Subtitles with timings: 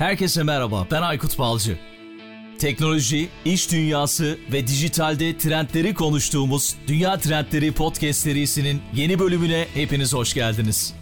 [0.00, 1.78] Herkese merhaba, ben Aykut Balcı.
[2.58, 10.34] Teknoloji, iş dünyası ve dijitalde trendleri konuştuğumuz Dünya Trendleri Podcast serisinin yeni bölümüne hepiniz hoş
[10.34, 10.94] geldiniz.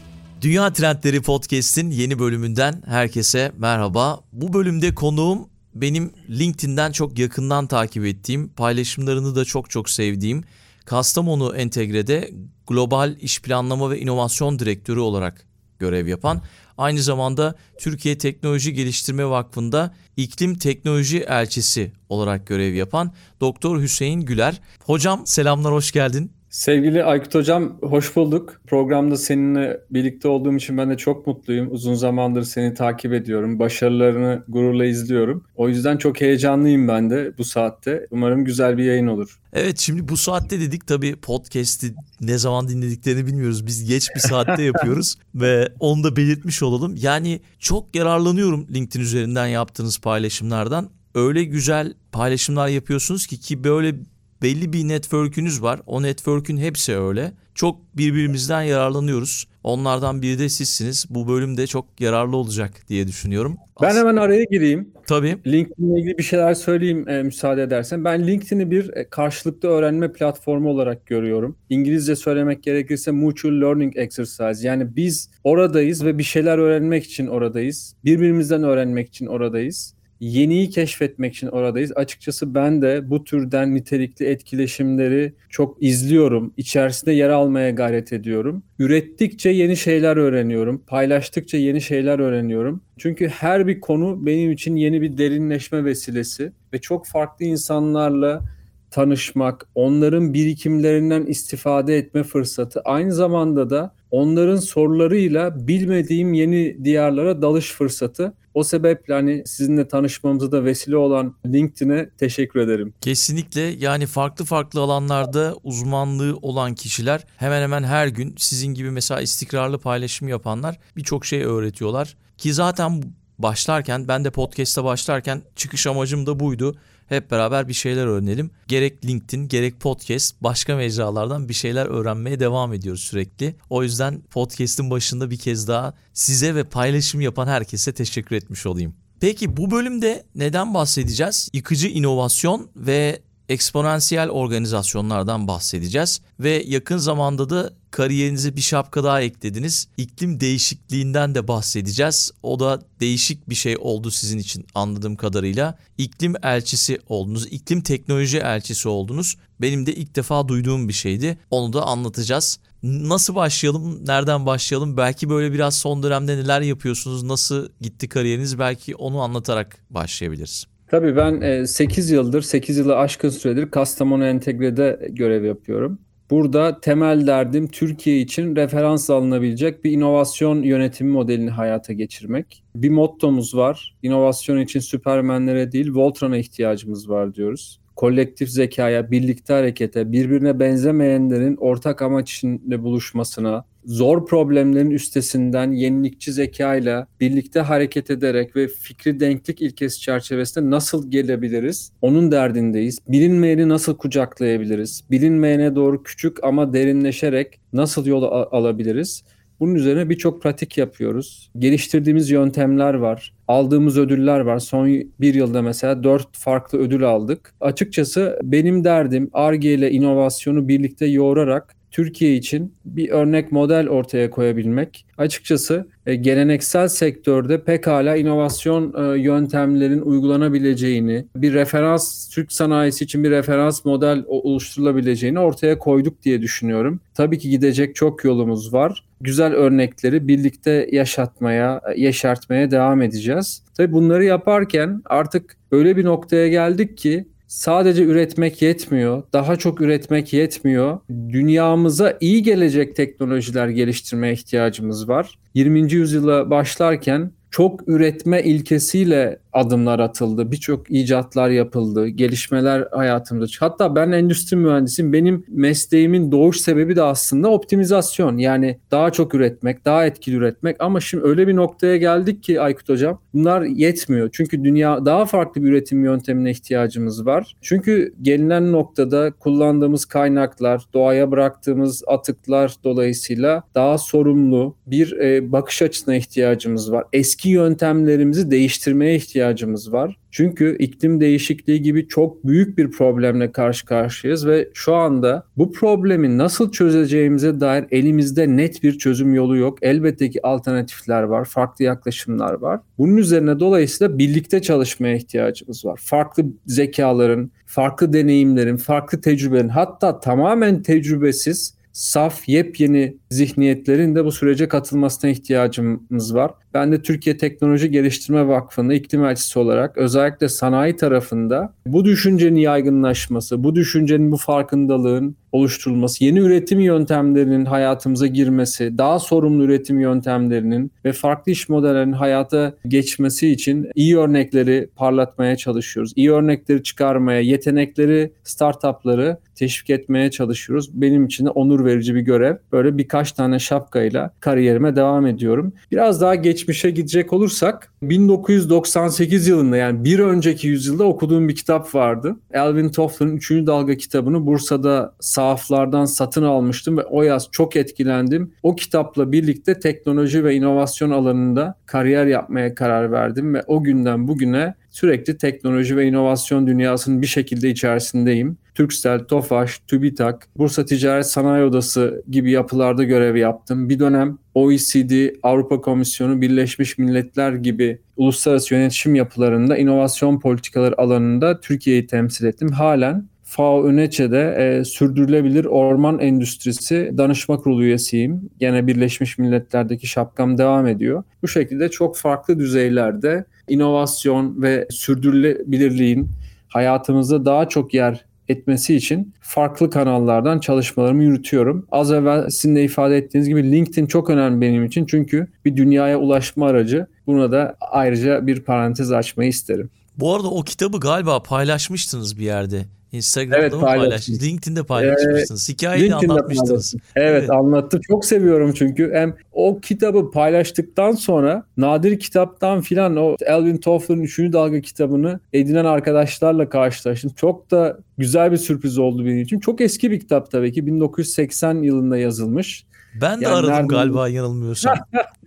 [0.43, 4.21] Dünya Trendleri Podcast'in yeni bölümünden herkese merhaba.
[4.33, 10.45] Bu bölümde konuğum benim LinkedIn'den çok yakından takip ettiğim, paylaşımlarını da çok çok sevdiğim
[10.85, 12.31] Kastamonu Entegre'de
[12.67, 15.47] Global İş Planlama ve İnovasyon Direktörü olarak
[15.79, 16.43] görev yapan
[16.79, 24.61] Aynı zamanda Türkiye Teknoloji Geliştirme Vakfı'nda iklim teknoloji elçisi olarak görev yapan Doktor Hüseyin Güler.
[24.85, 26.33] Hocam selamlar hoş geldin.
[26.51, 28.61] Sevgili Aykut Hocam hoş bulduk.
[28.67, 31.69] Programda seninle birlikte olduğum için ben de çok mutluyum.
[31.71, 33.59] Uzun zamandır seni takip ediyorum.
[33.59, 35.45] Başarılarını gururla izliyorum.
[35.57, 38.07] O yüzden çok heyecanlıyım ben de bu saatte.
[38.11, 39.41] Umarım güzel bir yayın olur.
[39.53, 43.67] Evet şimdi bu saatte dedik tabii podcast'i ne zaman dinlediklerini bilmiyoruz.
[43.67, 46.95] Biz geç bir saatte yapıyoruz ve onu da belirtmiş olalım.
[46.97, 50.91] Yani çok yararlanıyorum LinkedIn üzerinden yaptığınız paylaşımlardan.
[51.15, 53.95] Öyle güzel paylaşımlar yapıyorsunuz ki ki böyle
[54.43, 55.81] belli bir network'ünüz var.
[55.87, 57.33] O network'ün hepsi öyle.
[57.55, 59.49] Çok birbirimizden yararlanıyoruz.
[59.65, 61.07] Onlardan biri de sizsiniz.
[61.11, 63.57] Bu bölümde çok yararlı olacak diye düşünüyorum.
[63.83, 64.93] Ben hemen araya gireyim.
[65.07, 65.39] Tabii.
[65.47, 68.05] LinkedIn ile ilgili bir şeyler söyleyeyim e, müsaade edersen.
[68.05, 71.57] Ben LinkedIn'i bir e, karşılıklı öğrenme platformu olarak görüyorum.
[71.71, 74.69] İngilizce söylemek gerekirse mutual learning exercise.
[74.69, 77.95] Yani biz oradayız ve bir şeyler öğrenmek için oradayız.
[78.05, 81.93] Birbirimizden öğrenmek için oradayız yeniyi keşfetmek için oradayız.
[81.97, 86.53] Açıkçası ben de bu türden nitelikli etkileşimleri çok izliyorum.
[86.57, 88.63] İçerisinde yer almaya gayret ediyorum.
[88.79, 90.83] Ürettikçe yeni şeyler öğreniyorum.
[90.87, 92.81] Paylaştıkça yeni şeyler öğreniyorum.
[92.99, 98.45] Çünkü her bir konu benim için yeni bir derinleşme vesilesi ve çok farklı insanlarla
[98.91, 107.73] tanışmak, onların birikimlerinden istifade etme fırsatı, aynı zamanda da onların sorularıyla bilmediğim yeni diyarlara dalış
[107.73, 108.33] fırsatı.
[108.55, 112.95] O sebeple hani sizinle tanışmamıza da vesile olan LinkedIn'e teşekkür ederim.
[113.01, 119.21] Kesinlikle yani farklı farklı alanlarda uzmanlığı olan kişiler hemen hemen her gün sizin gibi mesela
[119.21, 122.17] istikrarlı paylaşım yapanlar birçok şey öğretiyorlar.
[122.39, 123.03] Ki zaten
[123.39, 126.77] başlarken ben de podcast'a başlarken çıkış amacım da buydu
[127.09, 128.51] hep beraber bir şeyler öğrenelim.
[128.69, 133.55] Gerek LinkedIn gerek podcast başka mecralardan bir şeyler öğrenmeye devam ediyoruz sürekli.
[133.71, 138.95] O yüzden podcast'in başında bir kez daha size ve paylaşım yapan herkese teşekkür etmiş olayım.
[139.21, 141.49] Peki bu bölümde neden bahsedeceğiz?
[141.53, 149.89] Yıkıcı inovasyon ve eksponansiyel organizasyonlardan bahsedeceğiz ve yakın zamanda da kariyerinize bir şapka daha eklediniz.
[149.97, 152.33] İklim değişikliğinden de bahsedeceğiz.
[152.43, 155.79] O da değişik bir şey oldu sizin için anladığım kadarıyla.
[155.99, 159.37] İklim elçisi oldunuz, iklim teknoloji elçisi oldunuz.
[159.61, 161.39] Benim de ilk defa duyduğum bir şeydi.
[161.51, 162.59] Onu da anlatacağız.
[162.83, 164.07] Nasıl başlayalım?
[164.07, 164.97] Nereden başlayalım?
[164.97, 167.23] Belki böyle biraz son dönemde neler yapıyorsunuz?
[167.23, 168.59] Nasıl gitti kariyeriniz?
[168.59, 170.67] Belki onu anlatarak başlayabiliriz.
[170.91, 175.99] Tabii ben 8 e, yıldır, 8 yılı aşkın süredir Kastamonu Entegre'de görev yapıyorum.
[176.31, 182.63] Burada temel derdim Türkiye için referans alınabilecek bir inovasyon yönetimi modelini hayata geçirmek.
[182.75, 183.95] Bir mottomuz var.
[184.03, 192.03] İnovasyon için süpermenlere değil Voltron'a ihtiyacımız var diyoruz kolektif zekaya, birlikte harekete, birbirine benzemeyenlerin ortak
[192.03, 200.01] amaç içinde buluşmasına, zor problemlerin üstesinden yenilikçi zekayla birlikte hareket ederek ve fikri denklik ilkesi
[200.01, 201.93] çerçevesinde nasıl gelebiliriz?
[202.03, 202.99] Onun derdindeyiz.
[203.09, 205.05] Bilinmeyeni nasıl kucaklayabiliriz?
[205.11, 208.23] Bilinmeyene doğru küçük ama derinleşerek nasıl yol
[208.53, 209.25] alabiliriz?
[209.61, 211.51] Bunun üzerine birçok pratik yapıyoruz.
[211.59, 213.35] Geliştirdiğimiz yöntemler var.
[213.49, 214.59] Aldığımız ödüller var.
[214.59, 214.89] Son
[215.21, 217.55] bir yılda mesela dört farklı ödül aldık.
[217.61, 225.07] Açıkçası benim derdim ARGE ile inovasyonu birlikte yoğurarak Türkiye için bir örnek model ortaya koyabilmek.
[225.19, 233.31] Açıkçası e, geleneksel sektörde pekala inovasyon e, yöntemlerin uygulanabileceğini, bir referans Türk sanayisi için bir
[233.31, 237.01] referans model oluşturulabileceğini ortaya koyduk diye düşünüyorum.
[237.15, 239.05] Tabii ki gidecek çok yolumuz var.
[239.21, 243.63] Güzel örnekleri birlikte yaşatmaya, yeşertmeye devam edeceğiz.
[243.77, 249.23] Tabii bunları yaparken artık öyle bir noktaya geldik ki sadece üretmek yetmiyor.
[249.33, 250.99] Daha çok üretmek yetmiyor.
[251.11, 255.39] Dünyamıza iyi gelecek teknolojiler geliştirmeye ihtiyacımız var.
[255.55, 255.93] 20.
[255.93, 260.53] yüzyıla başlarken çok üretme ilkesiyle adımlar atıldı.
[260.53, 262.09] Birçok icatlar yapıldı.
[262.09, 263.47] Gelişmeler hayatımda.
[263.61, 265.13] Hatta ben endüstri mühendisiyim.
[265.13, 268.39] Benim mesleğimin doğuş sebebi de aslında optimizasyon.
[268.39, 270.77] Yani daha çok üretmek, daha etkili üretmek.
[270.81, 274.29] Ama şimdi öyle bir noktaya geldik ki Aykut Hocam bunlar yetmiyor.
[274.33, 277.57] Çünkü dünya daha farklı bir üretim yöntemine ihtiyacımız var.
[277.63, 286.15] Çünkü gelinen noktada kullandığımız kaynaklar, doğaya bıraktığımız atıklar dolayısıyla daha sorumlu bir e, bakış açısına
[286.15, 287.05] ihtiyacımız var.
[287.13, 289.48] Eski yöntemlerimizi değiştirmeye ihtiyacımız
[289.93, 290.17] var.
[290.31, 296.39] Çünkü iklim değişikliği gibi çok büyük bir problemle karşı karşıyayız ve şu anda bu problemi
[296.39, 299.79] nasıl çözeceğimize dair elimizde net bir çözüm yolu yok.
[299.83, 302.81] Elbette ki alternatifler var, farklı yaklaşımlar var.
[302.99, 306.01] Bunun üzerine dolayısıyla birlikte çalışmaya ihtiyacımız var.
[306.03, 314.69] Farklı zekaların, farklı deneyimlerin, farklı tecrübelerin hatta tamamen tecrübesiz saf, yepyeni zihniyetlerin de bu sürece
[314.69, 316.51] katılmasına ihtiyacımız var.
[316.75, 323.65] Ben de Türkiye Teknoloji Geliştirme Vakfı'nda iklim elçisi olarak özellikle sanayi tarafında bu düşüncenin yaygınlaşması,
[323.65, 331.13] bu düşüncenin bu farkındalığın oluşturulması, yeni üretim yöntemlerinin hayatımıza girmesi, daha sorumlu üretim yöntemlerinin ve
[331.13, 336.13] farklı iş modellerinin hayata geçmesi için iyi örnekleri parlatmaya çalışıyoruz.
[336.17, 340.91] İyi örnekleri çıkarmaya, yetenekleri, startupları teşvik etmeye çalışıyoruz.
[340.93, 342.57] Benim için de onur verici bir görev.
[342.73, 345.73] Böyle birkaç tane şapkayla kariyerime devam ediyorum.
[345.93, 352.37] Biraz daha geçmişe gidecek olursak 1998 yılında yani bir önceki yüzyılda okuduğum bir kitap vardı.
[352.55, 353.51] Alvin Toffler'ın 3.
[353.51, 358.53] Dalga kitabını Bursa'da sahaflardan satın almıştım ve o yaz çok etkilendim.
[358.63, 364.75] O kitapla birlikte teknoloji ve inovasyon alanında kariyer yapmaya karar verdim ve o günden bugüne
[364.91, 368.57] sürekli teknoloji ve inovasyon dünyasının bir şekilde içerisindeyim.
[368.79, 373.89] Turkcell, Tofaş, TÜBİTAK, Bursa Ticaret Sanayi Odası gibi yapılarda görev yaptım.
[373.89, 382.07] Bir dönem OECD, Avrupa Komisyonu, Birleşmiş Milletler gibi uluslararası yönetişim yapılarında inovasyon politikaları alanında Türkiye'yi
[382.07, 382.69] temsil ettim.
[382.69, 388.51] Halen FAO ÖNEÇE'de e, sürdürülebilir orman endüstrisi danışma kurulu üyesiyim.
[388.61, 391.23] Gene Birleşmiş Milletler'deki şapkam devam ediyor.
[391.43, 396.29] Bu şekilde çok farklı düzeylerde inovasyon ve sürdürülebilirliğin
[396.69, 401.87] hayatımızda daha çok yer etmesi için farklı kanallardan çalışmalarımı yürütüyorum.
[401.93, 406.19] Az evvel sizin de ifade ettiğiniz gibi LinkedIn çok önemli benim için çünkü bir dünyaya
[406.19, 407.07] ulaşma aracı.
[407.27, 409.91] Buna da ayrıca bir parantez açmayı isterim.
[410.17, 412.85] Bu arada o kitabı galiba paylaşmıştınız bir yerde.
[413.13, 414.43] Instagram'da evet, mı paylaştınız?
[414.43, 415.71] LinkedIn'de paylaşmıştınız.
[415.71, 416.95] Ee, Hikayeyi LinkedIn'de anlatmıştınız.
[417.17, 418.01] Evet, evet anlattı.
[418.09, 419.11] Çok seviyorum çünkü.
[419.15, 424.39] Hem o kitabı paylaştıktan sonra nadir kitaptan filan o Elvin Toffler'ın 3.
[424.39, 427.33] dalga kitabını edinen arkadaşlarla karşılaştım.
[427.37, 429.61] Çok da güzel bir sürpriz oldu benim için.
[429.61, 430.87] Çok eski bir kitap tabii ki.
[430.87, 432.85] 1980 yılında yazılmış.
[433.21, 433.89] Ben de yani aradım nereden...
[433.89, 434.99] galiba yanılmıyorsam.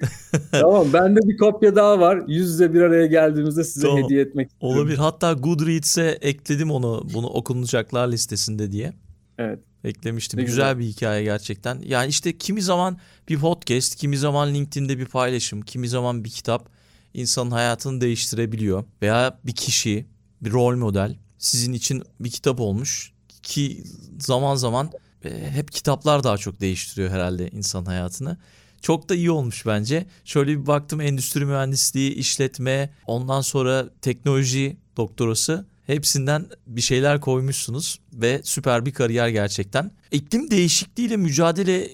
[0.52, 2.24] tamam bende bir kopya daha var.
[2.28, 4.04] Yüz yüze bir araya geldiğimizde size tamam.
[4.04, 4.78] hediye etmek istiyorum.
[4.78, 4.98] Olabilir.
[4.98, 8.94] Hatta Goodreads'e ekledim onu bunu okunacaklar listesinde diye.
[9.38, 9.60] Evet.
[9.84, 10.40] Eklemiştim.
[10.40, 11.82] Ne güzel, güzel bir hikaye gerçekten.
[11.86, 12.98] Yani işte kimi zaman
[13.30, 16.70] bir podcast, kimi zaman LinkedIn'de bir paylaşım, kimi zaman bir kitap
[17.14, 18.84] insanın hayatını değiştirebiliyor.
[19.02, 20.06] Veya bir kişi,
[20.42, 23.14] bir rol model sizin için bir kitap olmuş
[23.44, 23.84] ki
[24.20, 24.92] zaman zaman
[25.30, 28.38] hep kitaplar daha çok değiştiriyor herhalde insan hayatını.
[28.82, 30.06] Çok da iyi olmuş bence.
[30.26, 38.42] Şöyle bir baktım endüstri mühendisliği, işletme, ondan sonra teknoloji doktorası hepsinden bir şeyler koymuşsunuz ve
[38.44, 39.92] süper bir kariyer gerçekten.
[40.12, 41.90] İklim değişikliğiyle mücadele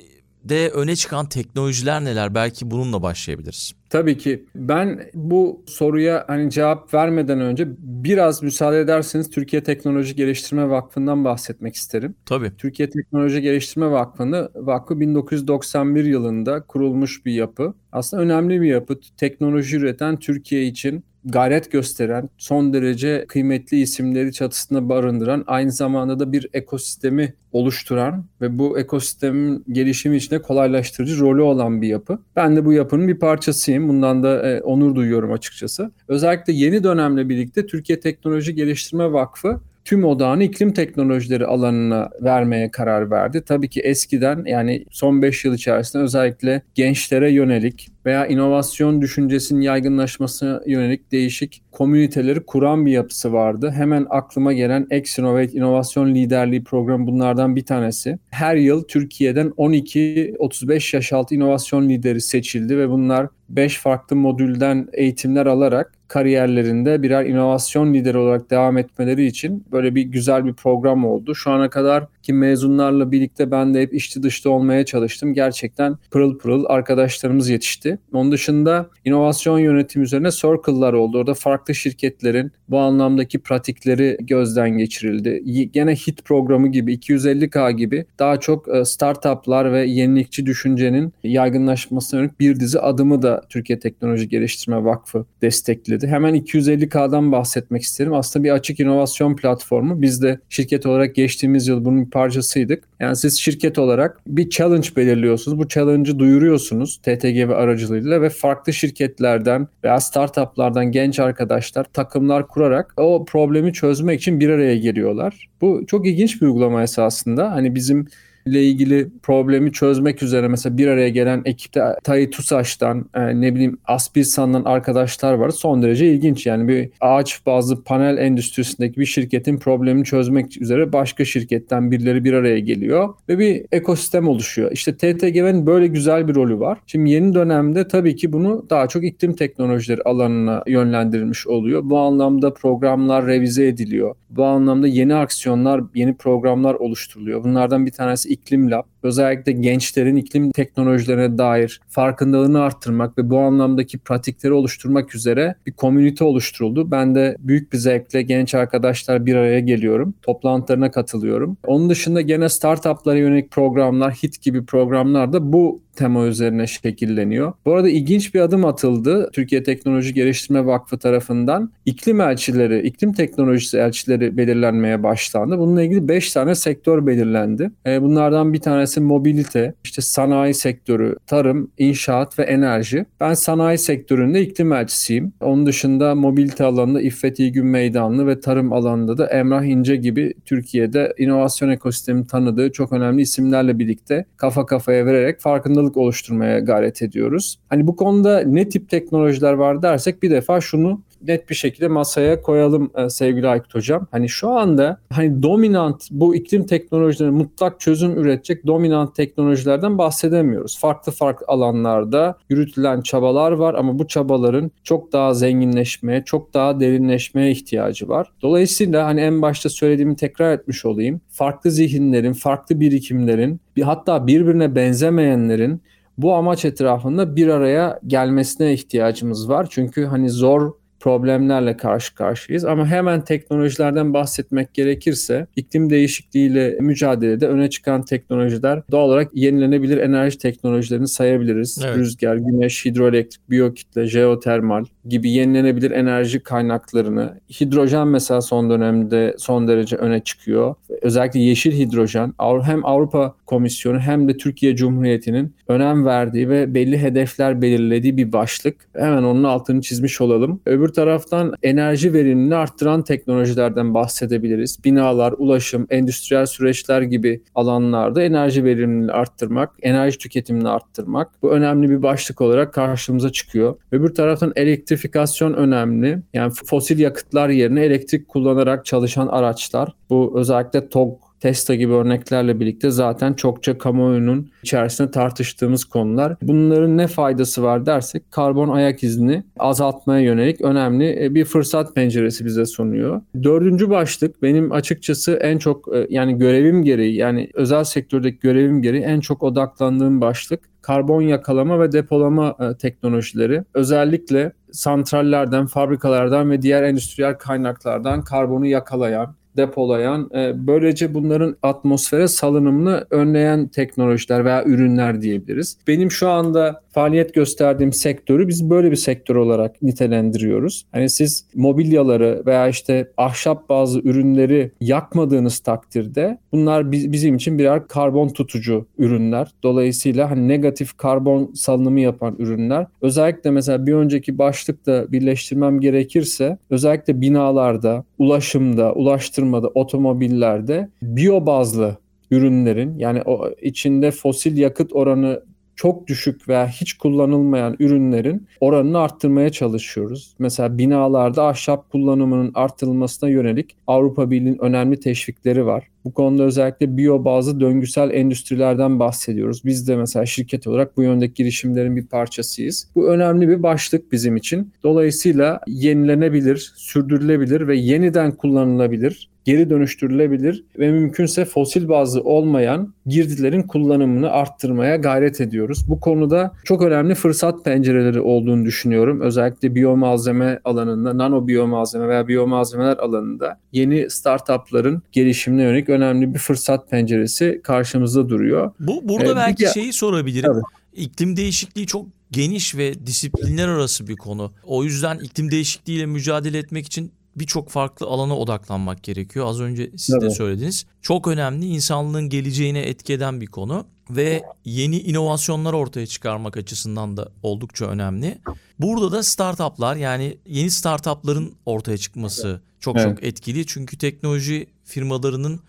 [0.50, 2.36] de öne çıkan teknolojiler neler?
[2.36, 3.74] Belki bununla başlayabiliriz.
[3.90, 4.46] Tabii ki.
[4.56, 11.76] Ben bu soruya hani cevap vermeden önce biraz müsaade ederseniz Türkiye Teknoloji Geliştirme Vakfı'ndan bahsetmek
[11.76, 12.16] isterim.
[12.26, 12.52] Tabii.
[12.58, 17.74] Türkiye Teknoloji Geliştirme Vakfı'nı vakfı 1991 yılında kurulmuş bir yapı.
[17.92, 19.00] Aslında önemli bir yapı.
[19.18, 26.32] Teknoloji üreten Türkiye için gayret gösteren, son derece kıymetli isimleri çatısında barındıran, aynı zamanda da
[26.32, 32.20] bir ekosistemi oluşturan ve bu ekosistemin gelişimi içinde kolaylaştırıcı rolü olan bir yapı.
[32.36, 33.90] Ben de bu yapının bir parçasıyım.
[33.90, 35.92] Bundan da e, onur duyuyorum açıkçası.
[36.08, 43.12] Özellikle yeni dönemle birlikte Türkiye Teknoloji Geliştirme Vakfı tüm odağını iklim teknolojileri alanına vermeye karar
[43.12, 43.44] verdi.
[43.46, 50.62] Tabii ki eskiden yani son 5 yıl içerisinde özellikle gençlere yönelik veya inovasyon düşüncesinin yaygınlaşmasına
[50.66, 53.74] yönelik değişik komüniteleri kuran bir yapısı vardı.
[53.76, 58.20] Hemen aklıma gelen X Innovate İnovasyon Liderliği programı bunlardan bir tanesi.
[58.30, 65.46] Her yıl Türkiye'den 12-35 yaş altı inovasyon lideri seçildi ve bunlar 5 farklı modülden eğitimler
[65.46, 71.36] alarak kariyerlerinde birer inovasyon lideri olarak devam etmeleri için böyle bir güzel bir program oldu.
[71.36, 75.34] Şu ana kadar ki mezunlarla birlikte ben de hep içli dışta olmaya çalıştım.
[75.34, 78.00] Gerçekten pırıl pırıl arkadaşlarımız yetişti.
[78.14, 81.18] Onun dışında inovasyon yönetimi üzerine circle'lar oldu.
[81.18, 85.44] Orada farklı şirketlerin bu anlamdaki pratikleri gözden geçirildi.
[85.72, 92.40] Gene HIT programı gibi 250K gibi daha çok e, startuplar ve yenilikçi düşüncenin yaygınlaşmasına yönelik
[92.40, 95.97] bir dizi adımı da Türkiye Teknoloji Geliştirme Vakfı destekledi.
[96.06, 98.14] Hemen 250K'dan bahsetmek isterim.
[98.14, 100.02] Aslında bir açık inovasyon platformu.
[100.02, 102.84] Biz de şirket olarak geçtiğimiz yıl bunun bir parçasıydık.
[103.00, 105.58] Yani siz şirket olarak bir challenge belirliyorsunuz.
[105.58, 112.94] Bu challenge'ı duyuruyorsunuz TTG ve aracılığıyla ve farklı şirketlerden veya startuplardan genç arkadaşlar takımlar kurarak
[112.98, 115.50] o problemi çözmek için bir araya geliyorlar.
[115.62, 117.52] Bu çok ilginç bir uygulama esasında.
[117.52, 118.08] Hani bizim
[118.48, 123.78] ile ilgili problemi çözmek üzere mesela bir araya gelen ekipte Tayi Tusaş'tan e, ne bileyim
[123.86, 125.50] Aspilsan'dan arkadaşlar var.
[125.50, 131.26] Son derece ilginç yani bir ağaç bazlı panel endüstrisindeki bir şirketin problemini çözmek üzere başka
[131.26, 134.72] şirketten birileri bir araya geliyor ve bir ekosistem oluşuyor.
[134.72, 136.78] İşte TTGV'nin böyle güzel bir rolü var.
[136.88, 141.82] Şimdi yeni dönemde tabii ki bunu daha çok iklim teknolojileri alanına yönlendirilmiş oluyor.
[141.84, 144.16] Bu anlamda programlar revize ediliyor.
[144.30, 147.44] Bu anlamda yeni aksiyonlar, yeni programlar oluşturuluyor.
[147.44, 153.98] Bunlardan bir tanesi iklim lab özellikle gençlerin iklim teknolojilerine dair farkındalığını arttırmak ve bu anlamdaki
[153.98, 156.92] pratikleri oluşturmak üzere bir komünite oluşturuldu.
[156.92, 160.14] Ben de büyük bir zevkle genç arkadaşlar bir araya geliyorum.
[160.22, 161.58] Toplantılarına katılıyorum.
[161.66, 167.54] Onun dışında gene startuplara yönelik programlar, HIT gibi programlar da bu tema üzerine şekilleniyor.
[167.66, 169.30] Bu arada ilginç bir adım atıldı.
[169.34, 175.60] Türkiye Teknoloji Geliştirme Vakfı tarafından iklim elçileri, iklim teknolojisi elçileri belirlenmeye başlandı.
[175.60, 177.72] Bununla ilgili 5 tane sektör belirlendi.
[177.86, 183.06] E, bunlardan bir tanesi mobilite, işte sanayi sektörü, tarım, inşaat ve enerji.
[183.20, 185.34] Ben sanayi sektöründe iklim elçisiyim.
[185.42, 191.14] Onun dışında mobilite alanında İffet İlgün Meydanlı ve tarım alanında da Emrah İnce gibi Türkiye'de
[191.18, 197.60] inovasyon ekosistemi tanıdığı çok önemli isimlerle birlikte kafa kafaya vererek farkındalık farkındalık oluşturmaya gayret ediyoruz.
[197.70, 202.42] Hani bu konuda ne tip teknolojiler var dersek bir defa şunu net bir şekilde masaya
[202.42, 204.08] koyalım e, sevgili Aykut Hocam.
[204.12, 210.80] Hani şu anda hani dominant bu iklim teknolojileri mutlak çözüm üretecek dominant teknolojilerden bahsedemiyoruz.
[210.80, 217.52] Farklı farklı alanlarda yürütülen çabalar var ama bu çabaların çok daha zenginleşmeye, çok daha derinleşmeye
[217.52, 218.32] ihtiyacı var.
[218.42, 221.22] Dolayısıyla hani en başta söylediğimi tekrar etmiş olayım.
[221.30, 225.82] Farklı zihinlerin, farklı birikimlerin, bir hatta birbirine benzemeyenlerin
[226.18, 229.68] bu amaç etrafında bir araya gelmesine ihtiyacımız var.
[229.70, 230.74] Çünkü hani zor
[231.08, 232.66] problemlerle karşı karşıyayız.
[232.66, 240.38] Ama hemen teknolojilerden bahsetmek gerekirse iklim değişikliğiyle mücadelede öne çıkan teknolojiler doğal olarak yenilenebilir enerji
[240.38, 241.82] teknolojilerini sayabiliriz.
[241.86, 241.98] Evet.
[241.98, 247.40] Rüzgar, güneş, hidroelektrik, biyokitle, jeotermal gibi yenilenebilir enerji kaynaklarını.
[247.62, 250.76] Hidrojen mesela son dönemde son derece öne çıkıyor.
[251.02, 252.34] Özellikle yeşil hidrojen
[252.64, 258.76] hem Avrupa Komisyonu hem de Türkiye Cumhuriyeti'nin önem verdiği ve belli hedefler belirlediği bir başlık.
[258.94, 260.62] Hemen onun altını çizmiş olalım.
[260.66, 264.84] Öbür taraftan enerji verimini arttıran teknolojilerden bahsedebiliriz.
[264.84, 272.04] Binalar, ulaşım, endüstriyel süreçler gibi alanlarda enerji verimini arttırmak, enerji tüketimini arttırmak bu önemli bir
[272.04, 273.76] başlık olarak karşımıza çıkıyor.
[273.92, 276.20] Öbür taraftan elektrifikasyon önemli.
[276.34, 279.90] Yani fosil yakıtlar yerine elektrik kullanarak çalışan araçlar.
[280.10, 286.36] Bu özellikle TOG Tesla gibi örneklerle birlikte zaten çokça kamuoyunun içerisinde tartıştığımız konular.
[286.42, 292.46] Bunların ne faydası var dersek karbon ayak izini azaltmaya yönelik önemli e, bir fırsat penceresi
[292.46, 293.22] bize sunuyor.
[293.44, 299.04] Dördüncü başlık benim açıkçası en çok e, yani görevim gereği yani özel sektördeki görevim gereği
[299.04, 303.64] en çok odaklandığım başlık karbon yakalama ve depolama e, teknolojileri.
[303.74, 313.06] Özellikle santrallerden, fabrikalardan ve diğer endüstriyel kaynaklardan karbonu yakalayan, depolayan, e, böylece bunların atmosfere salınımını
[313.10, 315.78] önleyen teknolojiler veya ürünler diyebiliriz.
[315.88, 320.86] Benim şu anda faaliyet gösterdiğim sektörü biz böyle bir sektör olarak nitelendiriyoruz.
[320.92, 328.30] Hani siz mobilyaları veya işte ahşap bazı ürünleri yakmadığınız takdirde bunlar bizim için birer karbon
[328.30, 329.52] tutucu ürünler.
[329.64, 332.88] Dolayısıyla hani negatif karbon salınımı yapan ürünler.
[333.02, 341.98] Özellikle mesela bir önceki başlıkta birleştirmem gerekirse özellikle binalarda, ulaşımda, ulaştırmada, otomobillerde biyo bazlı
[342.32, 345.42] ürünlerin yani o içinde fosil yakıt oranı
[345.78, 350.36] çok düşük veya hiç kullanılmayan ürünlerin oranını arttırmaya çalışıyoruz.
[350.40, 355.88] Mesela binalarda ahşap kullanımının artırılmasına yönelik Avrupa Birliği'nin önemli teşvikleri var.
[356.06, 359.62] Bu konuda özellikle biyo bazlı döngüsel endüstrilerden bahsediyoruz.
[359.66, 362.88] Biz de mesela şirket olarak bu yöndeki girişimlerin bir parçasıyız.
[362.96, 364.72] Bu önemli bir başlık bizim için.
[364.84, 374.30] Dolayısıyla yenilenebilir, sürdürülebilir ve yeniden kullanılabilir geri dönüştürülebilir ve mümkünse fosil bazlı olmayan girdilerin kullanımını
[374.30, 375.86] arttırmaya gayret ediyoruz.
[375.88, 379.22] Bu konuda çok önemli fırsat pencereleri olduğunu düşünüyorum.
[379.22, 386.90] Özellikle biyomalzeme alanında, nano biyomalzeme veya biyomalzemeler alanında yeni startupların gelişimine yönelik önemli bir fırsat
[386.90, 388.72] penceresi karşımızda duruyor.
[388.80, 389.70] Bu burada ee, belki bir...
[389.70, 390.52] şeyi sorabilirim.
[390.52, 390.62] Tabii.
[390.94, 394.52] İklim değişikliği çok geniş ve disiplinler arası bir konu.
[394.64, 399.46] O yüzden iklim değişikliğiyle mücadele etmek için birçok farklı alana odaklanmak gerekiyor.
[399.48, 400.22] Az önce siz evet.
[400.22, 400.86] de söylediniz.
[401.02, 407.32] Çok önemli insanlığın geleceğine etki eden bir konu ve yeni inovasyonlar ortaya çıkarmak açısından da
[407.44, 408.42] oldukça önemli.
[408.80, 413.08] Burada da startuplar yani yeni startupların ortaya çıkması çok evet.
[413.08, 413.66] çok etkili.
[413.66, 415.60] Çünkü teknoloji firmalarının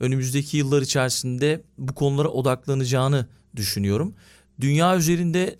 [0.00, 4.14] önümüzdeki yıllar içerisinde bu konulara odaklanacağını düşünüyorum.
[4.60, 5.56] Dünya üzerinde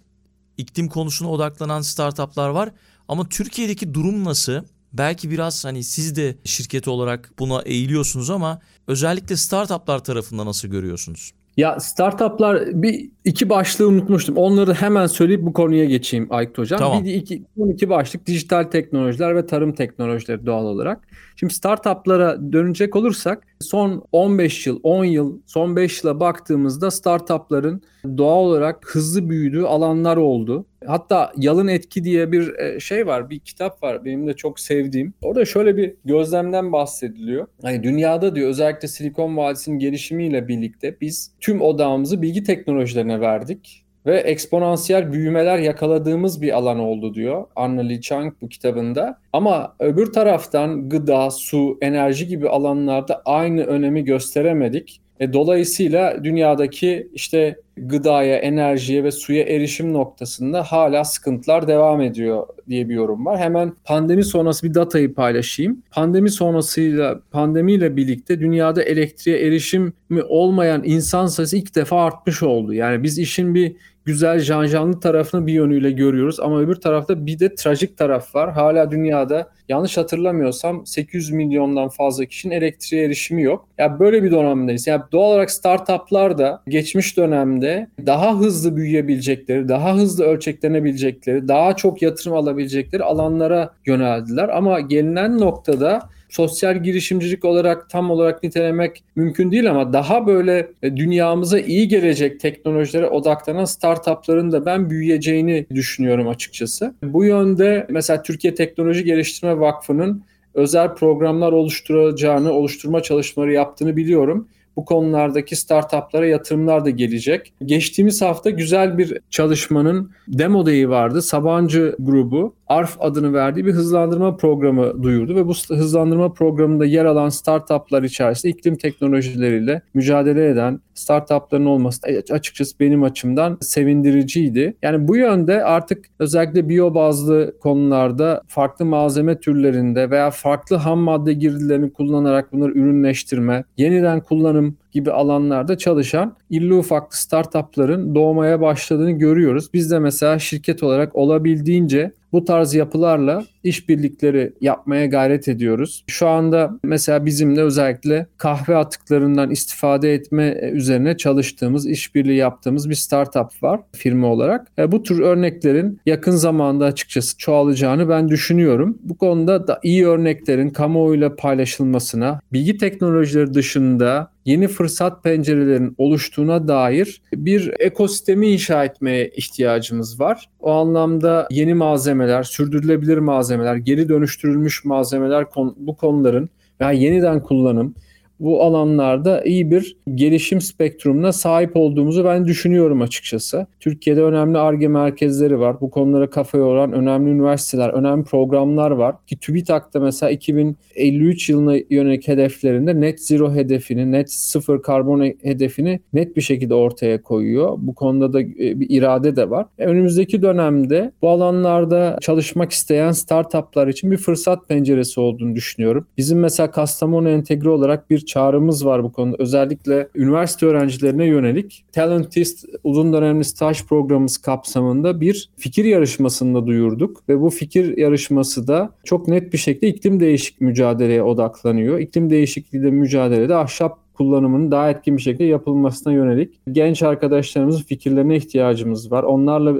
[0.56, 2.70] iklim konusuna odaklanan startuplar var
[3.08, 4.62] ama Türkiye'deki durum nasıl?
[4.92, 11.32] Belki biraz hani siz de şirket olarak buna eğiliyorsunuz ama özellikle startuplar tarafından nasıl görüyorsunuz?
[11.58, 14.36] Ya startuplar bir iki başlığı unutmuştum.
[14.36, 16.78] Onları hemen söyleyip bu konuya geçeyim Aykut Hocam.
[16.78, 17.04] Tamam.
[17.04, 17.42] Bir iki,
[17.72, 21.08] iki başlık dijital teknolojiler ve tarım teknolojileri doğal olarak.
[21.36, 27.82] Şimdi startuplara dönecek olursak son 15 yıl, 10 yıl, son 5 yıla baktığımızda startupların
[28.18, 30.66] doğal olarak hızlı büyüdüğü alanlar oldu.
[30.86, 35.14] Hatta Yalın Etki diye bir e, şey var, bir kitap var benim de çok sevdiğim.
[35.22, 37.46] Orada şöyle bir gözlemden bahsediliyor.
[37.62, 44.16] Hani dünyada diyor özellikle Silikon Vadisi'nin gelişimiyle birlikte biz tüm odağımızı bilgi teknolojilerine verdik ve
[44.16, 49.18] eksponansiyel büyümeler yakaladığımız bir alan oldu diyor Anna Lee Chang bu kitabında.
[49.32, 55.00] Ama öbür taraftan gıda, su, enerji gibi alanlarda aynı önemi gösteremedik.
[55.20, 57.56] E, dolayısıyla dünyadaki işte
[57.86, 63.38] gıdaya, enerjiye ve suya erişim noktasında hala sıkıntılar devam ediyor diye bir yorum var.
[63.38, 65.82] Hemen pandemi sonrası bir datayı paylaşayım.
[65.90, 69.92] Pandemi sonrasıyla pandemiyle birlikte dünyada elektriğe erişimi
[70.28, 72.74] olmayan insan sayısı ilk defa artmış oldu.
[72.74, 73.76] Yani biz işin bir
[74.08, 78.52] güzel janjanlı tarafını bir yönüyle görüyoruz ama öbür tarafta bir de trajik taraf var.
[78.52, 83.68] Hala dünyada yanlış hatırlamıyorsam 800 milyondan fazla kişinin elektriğe erişimi yok.
[83.78, 84.86] Ya yani böyle bir dönemdeyiz.
[84.86, 87.67] Yani doğal olarak startuplar da geçmiş dönemde
[88.06, 94.48] daha hızlı büyüyebilecekleri, daha hızlı ölçeklenebilecekleri, daha çok yatırım alabilecekleri alanlara yöneldiler.
[94.48, 100.96] Ama gelinen noktada sosyal girişimcilik olarak tam olarak nitelemek mümkün değil ama daha böyle e,
[100.96, 106.94] dünyamıza iyi gelecek teknolojilere odaklanan startupların da ben büyüyeceğini düşünüyorum açıkçası.
[107.02, 110.22] Bu yönde mesela Türkiye Teknoloji Geliştirme Vakfı'nın
[110.54, 117.52] özel programlar oluşturacağını, oluşturma çalışmaları yaptığını biliyorum bu konulardaki startuplara yatırımlar da gelecek.
[117.64, 121.22] Geçtiğimiz hafta güzel bir çalışmanın demo day'i vardı.
[121.22, 127.28] Sabancı grubu ARF adını verdiği bir hızlandırma programı duyurdu ve bu hızlandırma programında yer alan
[127.28, 132.00] startuplar içerisinde iklim teknolojileriyle mücadele eden startupların olması
[132.30, 134.76] açıkçası benim açımdan sevindiriciydi.
[134.82, 141.32] Yani bu yönde artık özellikle biyo bazlı konularda farklı malzeme türlerinde veya farklı ham madde
[141.32, 149.68] girdilerini kullanarak bunları ürünleştirme, yeniden kullanım gibi alanlarda çalışan illi ufaklı startupların doğmaya başladığını görüyoruz.
[149.74, 156.04] Biz de mesela şirket olarak olabildiğince bu tarz yapılarla işbirlikleri yapmaya gayret ediyoruz.
[156.06, 163.62] Şu anda mesela bizimle özellikle kahve atıklarından istifade etme üzerine çalıştığımız, işbirliği yaptığımız bir startup
[163.62, 164.66] var firma olarak.
[164.78, 168.98] E, bu tür örneklerin yakın zamanda açıkçası çoğalacağını ben düşünüyorum.
[169.02, 177.22] Bu konuda da iyi örneklerin kamuoyuyla paylaşılmasına, bilgi teknolojileri dışında yeni fırsat pencerelerinin oluştuğuna dair
[177.32, 180.48] bir ekosistemi inşa etmeye ihtiyacımız var.
[180.60, 185.44] O anlamda yeni malzemeler, sürdürülebilir malzemeler, geri dönüştürülmüş malzemeler
[185.76, 186.48] bu konuların
[186.80, 187.94] veya yeniden kullanım
[188.40, 193.66] bu alanlarda iyi bir gelişim spektrumuna sahip olduğumuzu ben düşünüyorum açıkçası.
[193.80, 195.80] Türkiye'de önemli ARGE merkezleri var.
[195.80, 199.14] Bu konulara kafa yoran önemli üniversiteler, önemli programlar var.
[199.26, 206.36] Ki TÜBİTAK'ta mesela 2053 yılına yönelik hedeflerinde net zero hedefini, net sıfır karbon hedefini net
[206.36, 207.74] bir şekilde ortaya koyuyor.
[207.78, 209.66] Bu konuda da e, bir irade de var.
[209.78, 216.06] E, önümüzdeki dönemde bu alanlarda çalışmak isteyen startuplar için bir fırsat penceresi olduğunu düşünüyorum.
[216.16, 219.36] Bizim mesela Kastamonu entegre olarak bir çağrımız var bu konuda.
[219.38, 227.40] Özellikle üniversite öğrencilerine yönelik Talentist uzun dönemli staj programımız kapsamında bir fikir yarışmasında duyurduk ve
[227.40, 231.98] bu fikir yarışması da çok net bir şekilde iklim değişik mücadeleye odaklanıyor.
[231.98, 239.12] İklim değişikliğiyle mücadelede ahşap kullanımının daha etkin bir şekilde yapılmasına yönelik genç arkadaşlarımızın fikirlerine ihtiyacımız
[239.12, 239.22] var.
[239.22, 239.74] Onlarla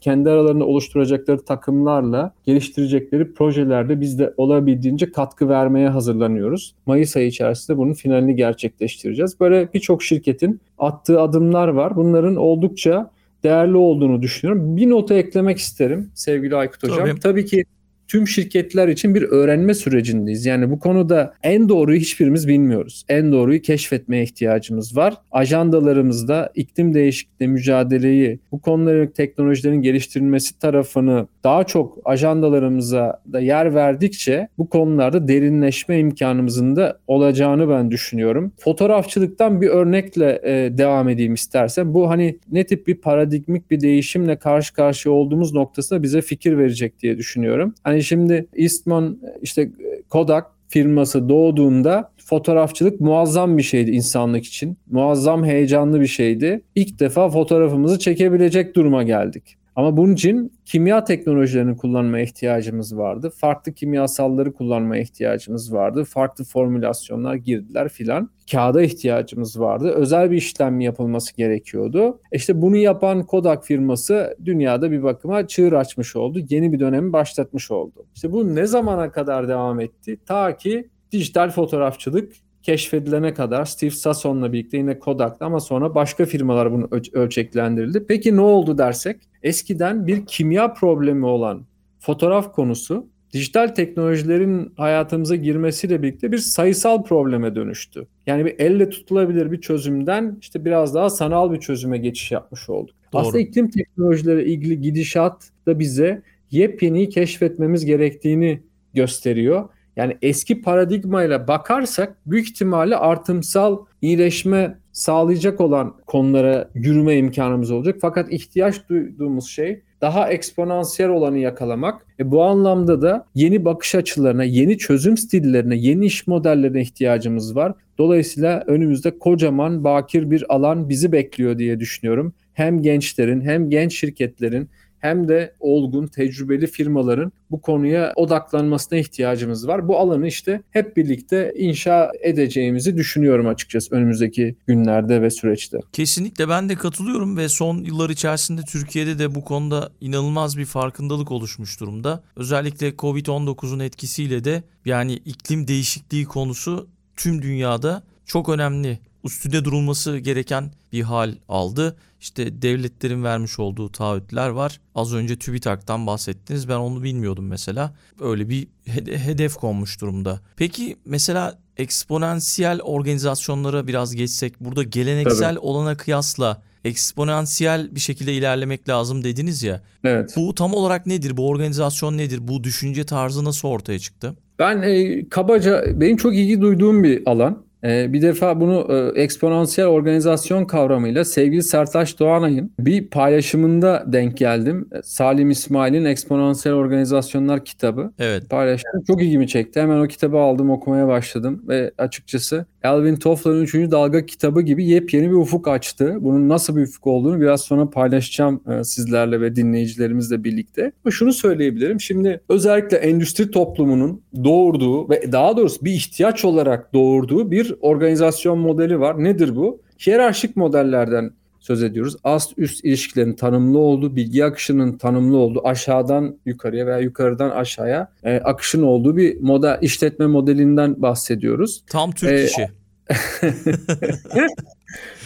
[0.00, 6.74] kendi aralarında oluşturacakları takımlarla geliştirecekleri projelerde biz de olabildiğince katkı vermeye hazırlanıyoruz.
[6.86, 9.40] Mayıs ayı içerisinde bunun finalini gerçekleştireceğiz.
[9.40, 11.96] Böyle birçok şirketin attığı adımlar var.
[11.96, 13.10] Bunların oldukça
[13.44, 14.76] değerli olduğunu düşünüyorum.
[14.76, 16.98] Bir nota eklemek isterim sevgili Aykut Hocam.
[16.98, 17.20] Tabii.
[17.20, 17.64] Tabii ki
[18.08, 20.46] tüm şirketler için bir öğrenme sürecindeyiz.
[20.46, 23.04] Yani bu konuda en doğruyu hiçbirimiz bilmiyoruz.
[23.08, 25.14] En doğruyu keşfetmeye ihtiyacımız var.
[25.32, 34.48] Ajandalarımızda iklim değişikliği mücadeleyi, bu konuların teknolojilerin geliştirilmesi tarafını daha çok ajandalarımıza da yer verdikçe
[34.58, 38.52] bu konularda derinleşme imkanımızın da olacağını ben düşünüyorum.
[38.58, 41.94] Fotoğrafçılıktan bir örnekle e, devam edeyim istersen.
[41.94, 47.02] Bu hani ne tip bir paradigmik bir değişimle karşı karşıya olduğumuz noktasında bize fikir verecek
[47.02, 47.74] diye düşünüyorum.
[47.82, 49.70] Hani şimdi Eastman işte
[50.10, 54.76] Kodak firması doğduğunda fotoğrafçılık muazzam bir şeydi insanlık için.
[54.90, 56.62] Muazzam heyecanlı bir şeydi.
[56.74, 59.56] İlk defa fotoğrafımızı çekebilecek duruma geldik.
[59.76, 63.30] Ama bunun için kimya teknolojilerini kullanmaya ihtiyacımız vardı.
[63.36, 66.04] Farklı kimyasalları kullanmaya ihtiyacımız vardı.
[66.04, 68.30] Farklı formülasyonlar girdiler filan.
[68.50, 69.90] Kağıda ihtiyacımız vardı.
[69.90, 72.20] Özel bir işlem yapılması gerekiyordu.
[72.32, 76.40] İşte bunu yapan Kodak firması dünyada bir bakıma çığır açmış oldu.
[76.48, 78.06] Yeni bir dönemi başlatmış oldu.
[78.14, 80.18] İşte bu ne zamana kadar devam etti?
[80.26, 82.32] Ta ki dijital fotoğrafçılık
[82.64, 88.04] keşfedilene kadar Steve Sasson'la birlikte yine Kodak'ta ama sonra başka firmalar bunu öl- ölçeklendirildi.
[88.08, 89.16] Peki ne oldu dersek?
[89.42, 91.66] Eskiden bir kimya problemi olan
[92.00, 98.06] fotoğraf konusu dijital teknolojilerin hayatımıza girmesiyle birlikte bir sayısal probleme dönüştü.
[98.26, 102.96] Yani bir elle tutulabilir bir çözümden işte biraz daha sanal bir çözüme geçiş yapmış olduk.
[103.12, 103.22] Doğru.
[103.22, 108.60] Aslında iklim teknolojileri ilgili gidişat da bize yepyeni keşfetmemiz gerektiğini
[108.94, 109.68] gösteriyor.
[109.96, 117.96] Yani eski paradigmayla bakarsak büyük ihtimalle artımsal iyileşme sağlayacak olan konulara yürüme imkanımız olacak.
[118.00, 122.06] Fakat ihtiyaç duyduğumuz şey daha eksponansiyel olanı yakalamak.
[122.20, 127.72] E bu anlamda da yeni bakış açılarına, yeni çözüm stillerine, yeni iş modellerine ihtiyacımız var.
[127.98, 132.34] Dolayısıyla önümüzde kocaman bakir bir alan bizi bekliyor diye düşünüyorum.
[132.52, 134.68] Hem gençlerin hem genç şirketlerin
[135.04, 139.88] hem de olgun, tecrübeli firmaların bu konuya odaklanmasına ihtiyacımız var.
[139.88, 145.78] Bu alanı işte hep birlikte inşa edeceğimizi düşünüyorum açıkçası önümüzdeki günlerde ve süreçte.
[145.92, 151.30] Kesinlikle ben de katılıyorum ve son yıllar içerisinde Türkiye'de de bu konuda inanılmaz bir farkındalık
[151.30, 152.22] oluşmuş durumda.
[152.36, 160.70] Özellikle Covid-19'un etkisiyle de yani iklim değişikliği konusu tüm dünyada çok önemli üstünde durulması gereken
[160.92, 161.96] bir hal aldı.
[162.24, 164.80] İşte devletlerin vermiş olduğu taahhütler var.
[164.94, 166.68] Az önce TÜBİTAK'tan bahsettiniz.
[166.68, 167.94] Ben onu bilmiyordum mesela.
[168.20, 170.40] Öyle bir hede- hedef konmuş durumda.
[170.56, 174.60] Peki mesela eksponansiyel organizasyonlara biraz geçsek.
[174.60, 179.82] Burada geleneksel olana kıyasla eksponansiyel bir şekilde ilerlemek lazım dediniz ya.
[180.04, 180.34] Evet.
[180.36, 181.36] Bu tam olarak nedir?
[181.36, 182.48] Bu organizasyon nedir?
[182.48, 184.36] Bu düşünce tarzı nasıl ortaya çıktı?
[184.58, 187.63] Ben e, kabaca benim çok ilgi duyduğum bir alan.
[187.84, 194.88] E, bir defa bunu e, eksponansiyel organizasyon kavramıyla sevgili Sertaç Doğanay'ın bir paylaşımında denk geldim.
[194.92, 198.50] E, Salim İsmail'in Eksponansiyel Organizasyonlar kitabı Evet.
[198.50, 199.02] paylaştım.
[199.06, 199.80] Çok ilgimi çekti.
[199.80, 203.74] Hemen o kitabı aldım, okumaya başladım ve açıkçası Alvin Toffler'ın 3.
[203.74, 206.16] Dalga kitabı gibi yepyeni bir ufuk açtı.
[206.20, 210.92] Bunun nasıl bir ufuk olduğunu biraz sonra paylaşacağım e, sizlerle ve dinleyicilerimizle birlikte.
[211.04, 212.00] Ama şunu söyleyebilirim.
[212.00, 219.00] Şimdi özellikle endüstri toplumunun doğurduğu ve daha doğrusu bir ihtiyaç olarak doğurduğu bir organizasyon modeli
[219.00, 219.24] var.
[219.24, 219.80] Nedir bu?
[220.06, 221.30] Hiyerarşik modellerden
[221.64, 222.16] söz ediyoruz.
[222.24, 228.36] Ast üst ilişkilerin tanımlı olduğu, bilgi akışının tanımlı olduğu, aşağıdan yukarıya veya yukarıdan aşağıya e,
[228.36, 231.82] akışın olduğu bir model işletme modelinden bahsediyoruz.
[231.86, 232.68] Tam Türk Ee, işi.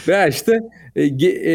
[0.09, 0.61] Veya işte
[0.97, 1.51] e, e,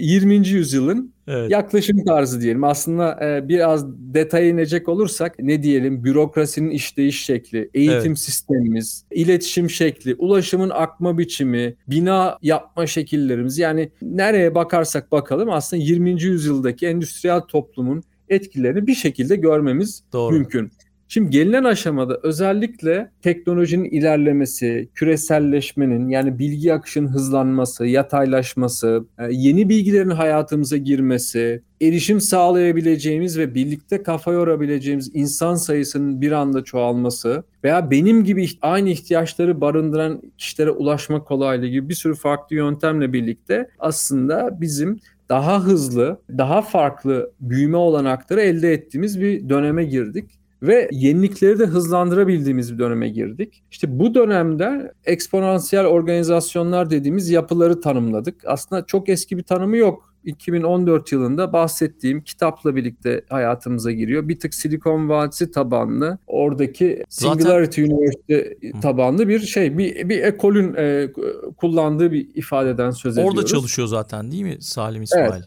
[0.00, 0.48] 20.
[0.48, 1.50] yüzyılın Evet.
[1.50, 2.64] yaklaşım tarzı diyelim.
[2.64, 8.18] Aslında e, biraz detaya inecek olursak ne diyelim bürokrasinin işleyiş şekli, eğitim Evet.
[8.18, 16.22] sistemimiz, iletişim şekli, ulaşımın akma biçimi, bina yapma şekillerimiz yani nereye bakarsak bakalım aslında 20.
[16.22, 20.34] yüzyıldaki endüstriyel toplumun etkilerini bir şekilde görmemiz Doğru.
[20.34, 20.70] mümkün.
[21.08, 30.10] Şimdi gelinen aşamada özellikle teknolojinin ilerlemesi, küreselleşmenin yani bilgi akışının hızlanması, yataylaşması, e, yeni bilgilerin
[30.10, 38.24] hayatımıza girmesi, erişim sağlayabileceğimiz ve birlikte kafa yorabileceğimiz insan sayısının bir anda çoğalması veya benim
[38.24, 45.00] gibi aynı ihtiyaçları barındıran kişilere ulaşma kolaylığı gibi bir sürü farklı yöntemle birlikte aslında bizim
[45.28, 50.30] daha hızlı, daha farklı büyüme olanakları elde ettiğimiz bir döneme girdik
[50.62, 53.62] ve yenilikleri de hızlandırabildiğimiz bir döneme girdik.
[53.70, 58.42] İşte bu dönemde eksponansiyel organizasyonlar dediğimiz yapıları tanımladık.
[58.46, 60.12] Aslında çok eski bir tanımı yok.
[60.24, 64.28] 2014 yılında bahsettiğim kitapla birlikte hayatımıza giriyor.
[64.28, 67.96] Bir tık Silikon Vadisi tabanlı, oradaki Singularity Zaten...
[67.96, 71.08] University tabanlı bir şey, bir, bir ekolün e,
[71.56, 73.38] kullandığı bir ifadeden söz ediyoruz.
[73.38, 75.32] Orada çalışıyor zaten değil mi Salim İsmail?
[75.32, 75.44] Evet.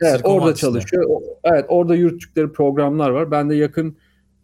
[0.00, 1.20] Evet, orada çalışıyor.
[1.44, 3.30] Evet, orada yürüttükleri programlar var.
[3.30, 3.96] Ben de yakın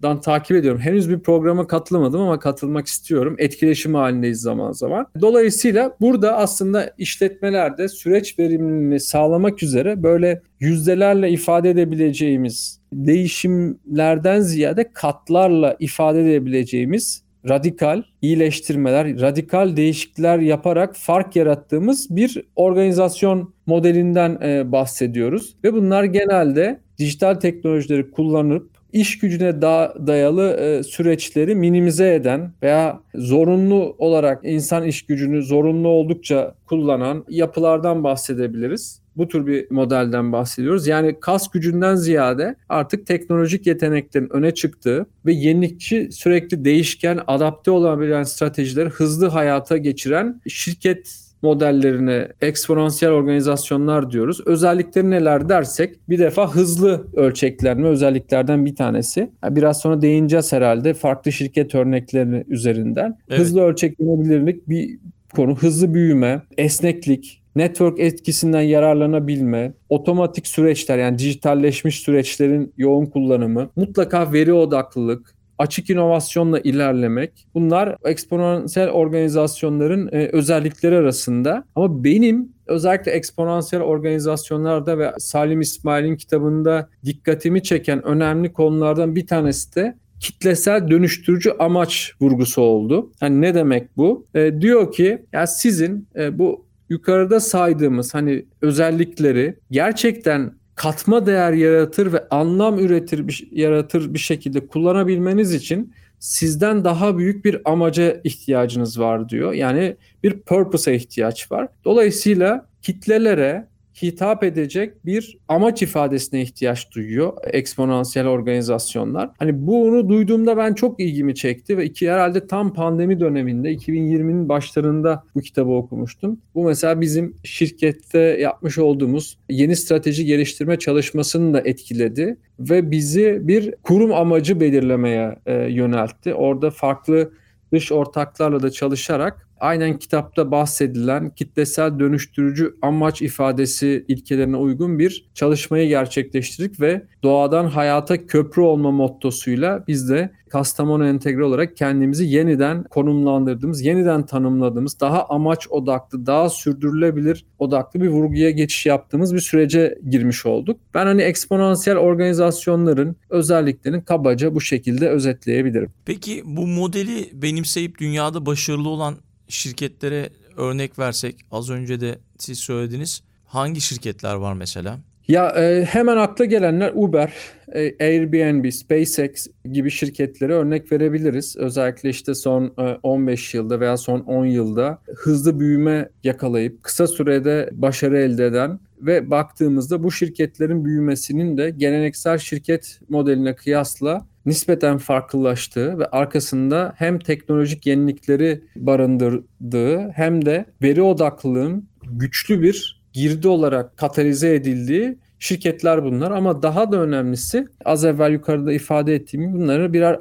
[0.03, 0.81] dan takip ediyorum.
[0.81, 3.37] Henüz bir programa katılmadım ama katılmak istiyorum.
[3.39, 5.07] Etkileşim halindeyiz zaman zaman.
[5.21, 15.77] Dolayısıyla burada aslında işletmelerde süreç verimliliğini sağlamak üzere böyle yüzdelerle ifade edebileceğimiz değişimlerden ziyade katlarla
[15.81, 25.57] ifade edebileceğimiz radikal iyileştirmeler, radikal değişiklikler yaparak fark yarattığımız bir organizasyon modelinden e, bahsediyoruz.
[25.65, 33.01] Ve bunlar genelde dijital teknolojileri kullanıp iş gücüne da dayalı e, süreçleri minimize eden veya
[33.15, 39.03] zorunlu olarak insan iş gücünü zorunlu oldukça kullanan yapılardan bahsedebiliriz.
[39.17, 40.87] Bu tür bir modelden bahsediyoruz.
[40.87, 48.23] Yani kas gücünden ziyade artık teknolojik yeteneklerin öne çıktığı ve yenilikçi sürekli değişken, adapte olabilen
[48.23, 54.41] stratejileri hızlı hayata geçiren şirket modellerine eksponansiyel organizasyonlar diyoruz.
[54.47, 59.31] Özellikleri neler dersek bir defa hızlı ölçeklenme özelliklerden bir tanesi.
[59.51, 63.19] Biraz sonra değineceğiz herhalde farklı şirket örnekleri üzerinden.
[63.29, 63.41] Evet.
[63.41, 64.99] Hızlı ölçeklenebilirlik bir
[65.37, 65.57] konu.
[65.57, 74.53] Hızlı büyüme, esneklik, network etkisinden yararlanabilme, otomatik süreçler yani dijitalleşmiş süreçlerin yoğun kullanımı, mutlaka veri
[74.53, 77.47] odaklılık, açık inovasyonla ilerlemek.
[77.55, 81.65] Bunlar eksponansiyel organizasyonların e, özellikleri arasında.
[81.75, 89.75] Ama benim özellikle eksponansiyel organizasyonlarda ve Salim İsmail'in kitabında dikkatimi çeken önemli konulardan bir tanesi
[89.75, 93.13] de kitlesel dönüştürücü amaç vurgusu oldu.
[93.21, 94.27] Yani ne demek bu?
[94.35, 102.13] E, diyor ki ya sizin e, bu yukarıda saydığımız hani özellikleri gerçekten katma değer yaratır
[102.13, 109.01] ve anlam üretir bir, yaratır bir şekilde kullanabilmeniz için sizden daha büyük bir amaca ihtiyacınız
[109.01, 109.53] var diyor.
[109.53, 111.69] Yani bir purpose'a ihtiyaç var.
[111.85, 113.67] Dolayısıyla kitlelere
[114.03, 119.31] hitap edecek bir amaç ifadesine ihtiyaç duyuyor eksponansiyel organizasyonlar.
[119.39, 125.25] Hani bunu duyduğumda ben çok ilgimi çekti ve iki herhalde tam pandemi döneminde 2020'nin başlarında
[125.35, 126.41] bu kitabı okumuştum.
[126.55, 133.75] Bu mesela bizim şirkette yapmış olduğumuz yeni strateji geliştirme çalışmasını da etkiledi ve bizi bir
[133.83, 136.35] kurum amacı belirlemeye e, yöneltti.
[136.35, 137.33] Orada farklı
[137.73, 145.89] dış ortaklarla da çalışarak aynen kitapta bahsedilen kitlesel dönüştürücü amaç ifadesi ilkelerine uygun bir çalışmayı
[145.89, 153.83] gerçekleştirdik ve doğadan hayata köprü olma mottosuyla biz de Kastamonu entegre olarak kendimizi yeniden konumlandırdığımız,
[153.83, 160.47] yeniden tanımladığımız, daha amaç odaklı, daha sürdürülebilir odaklı bir vurguya geçiş yaptığımız bir sürece girmiş
[160.47, 160.81] olduk.
[160.95, 165.91] Ben hani eksponansiyel organizasyonların özelliklerini kabaca bu şekilde özetleyebilirim.
[166.05, 169.15] Peki bu modeli benimseyip dünyada başarılı olan
[169.53, 173.23] şirketlere örnek versek az önce de siz söylediniz.
[173.45, 174.99] Hangi şirketler var mesela?
[175.29, 177.33] Ya e, hemen akla gelenler Uber,
[177.73, 181.57] e, Airbnb, SpaceX gibi şirketlere örnek verebiliriz.
[181.57, 187.69] Özellikle işte son e, 15 yılda veya son 10 yılda hızlı büyüme yakalayıp kısa sürede
[187.73, 195.99] başarı elde eden ve baktığımızda bu şirketlerin büyümesinin de geleneksel şirket modeline kıyasla nispeten farklılaştığı
[195.99, 204.55] ve arkasında hem teknolojik yenilikleri barındırdığı hem de veri odaklılığın güçlü bir girdi olarak katalize
[204.55, 210.19] edildiği şirketler bunlar ama daha da önemlisi az evvel yukarıda ifade ettiğim bunları birer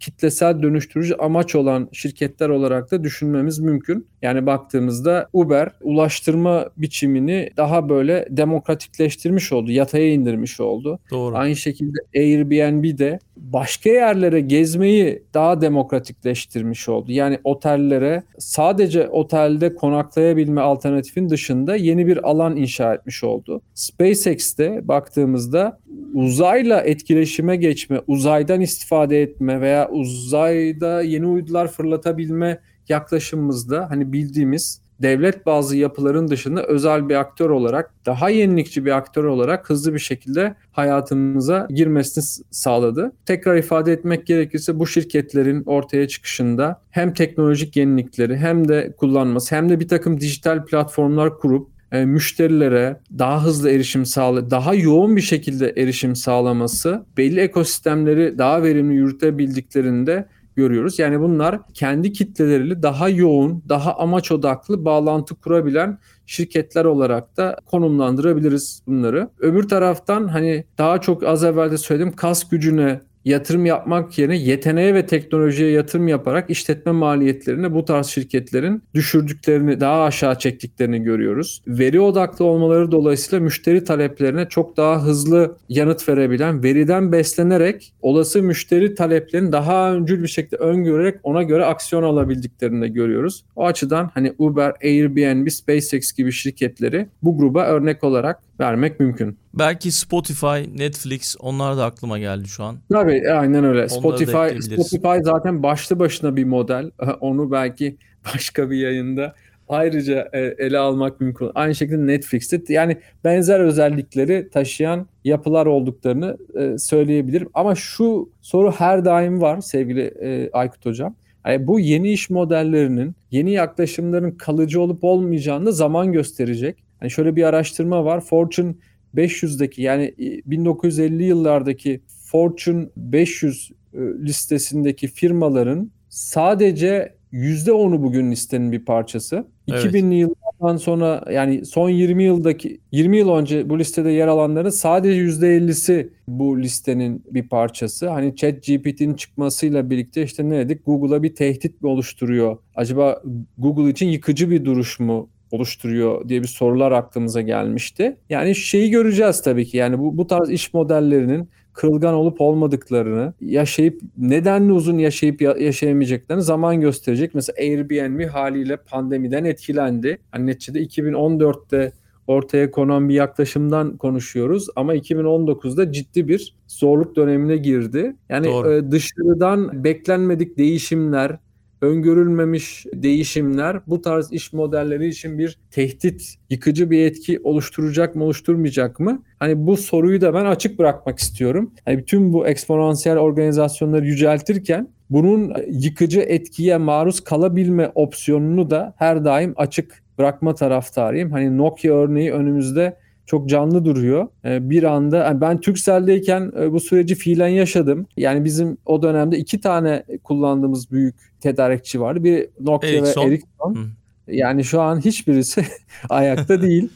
[0.00, 4.06] kitlesel dönüştürücü amaç olan şirketler olarak da düşünmemiz mümkün.
[4.22, 10.98] Yani baktığımızda Uber ulaştırma biçimini daha böyle demokratikleştirmiş oldu, yataya indirmiş oldu.
[11.10, 11.36] Doğru.
[11.36, 17.12] Aynı şekilde Airbnb de başka yerlere gezmeyi daha demokratikleştirmiş oldu.
[17.12, 23.62] Yani otellere sadece otelde konaklayabilme alternatifin dışında yeni bir alan inşa etmiş oldu.
[23.74, 25.80] SpaceX Netflix'te baktığımızda
[26.14, 35.46] uzayla etkileşime geçme, uzaydan istifade etme veya uzayda yeni uydular fırlatabilme yaklaşımımızda hani bildiğimiz devlet
[35.46, 40.54] bazı yapıların dışında özel bir aktör olarak, daha yenilikçi bir aktör olarak hızlı bir şekilde
[40.72, 43.12] hayatımıza girmesini sağladı.
[43.26, 49.68] Tekrar ifade etmek gerekirse bu şirketlerin ortaya çıkışında hem teknolojik yenilikleri hem de kullanması hem
[49.68, 55.20] de bir takım dijital platformlar kurup e, müşterilere daha hızlı erişim sağla, daha yoğun bir
[55.20, 60.98] şekilde erişim sağlaması, belli ekosistemleri daha verimli yürütebildiklerinde görüyoruz.
[60.98, 68.82] Yani bunlar kendi kitleleriyle daha yoğun, daha amaç odaklı bağlantı kurabilen şirketler olarak da konumlandırabiliriz
[68.86, 69.28] bunları.
[69.38, 74.94] Öbür taraftan hani daha çok az evvel de söyledim kas gücüne yatırım yapmak yerine yeteneğe
[74.94, 81.62] ve teknolojiye yatırım yaparak işletme maliyetlerini bu tarz şirketlerin düşürdüklerini, daha aşağı çektiklerini görüyoruz.
[81.66, 88.94] Veri odaklı olmaları dolayısıyla müşteri taleplerine çok daha hızlı yanıt verebilen, veriden beslenerek olası müşteri
[88.94, 93.44] taleplerini daha öncül bir şekilde öngörerek ona göre aksiyon alabildiklerini de görüyoruz.
[93.56, 99.38] O açıdan hani Uber, Airbnb, SpaceX gibi şirketleri bu gruba örnek olarak vermek mümkün.
[99.54, 102.76] Belki Spotify, Netflix onlar da aklıma geldi şu an.
[102.92, 103.88] Tabii aynen öyle.
[103.88, 106.90] Spotify Spotify zaten başlı başına bir model.
[107.20, 107.96] Onu belki
[108.34, 109.34] başka bir yayında
[109.68, 111.50] ayrıca e, ele almak mümkün.
[111.54, 117.48] Aynı şekilde Netflix'te yani benzer özellikleri taşıyan yapılar olduklarını e, söyleyebilirim.
[117.54, 121.14] Ama şu soru her daim var sevgili e, Aykut Hocam.
[121.46, 126.76] Yani bu yeni iş modellerinin, yeni yaklaşımların kalıcı olup olmayacağını zaman gösterecek.
[127.00, 128.20] Hani şöyle bir araştırma var.
[128.20, 128.74] Fortune
[129.16, 130.14] 500'deki yani
[130.46, 139.46] 1950 yıllardaki Fortune 500 listesindeki firmaların sadece %10'u bugün listenin bir parçası.
[139.68, 139.84] Evet.
[139.84, 145.20] 2000'li yıllardan sonra yani son 20 yıldaki 20 yıl önce bu listede yer alanların sadece
[145.20, 148.08] %50'si bu listenin bir parçası.
[148.08, 150.86] Hani ChatGPT'nin çıkmasıyla birlikte işte ne dedik?
[150.86, 152.58] Google'a bir tehdit mi oluşturuyor?
[152.74, 153.22] Acaba
[153.58, 158.16] Google için yıkıcı bir duruş mu oluşturuyor diye bir sorular aklımıza gelmişti.
[158.28, 159.76] Yani şeyi göreceğiz tabii ki.
[159.76, 166.80] Yani bu bu tarz iş modellerinin kırılgan olup olmadıklarını, yaşayıp nedenli uzun yaşayıp yaşayamayacaklarını zaman
[166.80, 167.34] gösterecek.
[167.34, 170.18] Mesela Airbnb haliyle pandemiden etkilendi.
[170.30, 171.92] Hani neticede 2014'te
[172.26, 178.16] ortaya konan bir yaklaşımdan konuşuyoruz ama 2019'da ciddi bir zorluk dönemine girdi.
[178.28, 178.90] Yani Doğru.
[178.90, 181.38] dışarıdan beklenmedik değişimler,
[181.82, 189.00] öngörülmemiş değişimler bu tarz iş modelleri için bir tehdit, yıkıcı bir etki oluşturacak mı, oluşturmayacak
[189.00, 189.22] mı?
[189.38, 191.74] Hani bu soruyu da ben açık bırakmak istiyorum.
[191.84, 199.54] Hani bütün bu eksponansiyel organizasyonları yüceltirken bunun yıkıcı etkiye maruz kalabilme opsiyonunu da her daim
[199.56, 201.30] açık bırakma taraftarıyım.
[201.30, 202.96] Hani Nokia örneği önümüzde
[203.30, 204.28] çok canlı duruyor.
[204.44, 208.06] Ee, bir anda ben Turkcell'deyken e, bu süreci fiilen yaşadım.
[208.16, 212.24] Yani bizim o dönemde iki tane kullandığımız büyük tedarikçi vardı.
[212.24, 213.22] Bir Nokia Ericsson.
[213.22, 213.74] ve Ericsson.
[213.74, 213.86] Hı.
[214.28, 215.64] Yani şu an hiçbirisi
[216.08, 216.88] ayakta değil.